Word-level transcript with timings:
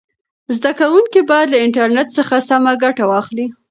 زده 0.55 0.71
کوونکي 0.79 1.19
باید 1.29 1.47
له 1.53 1.57
انټرنیټ 1.65 2.07
څخه 2.17 2.35
سمه 2.49 2.71
ګټه 2.83 3.03
واخلي. 3.07 3.45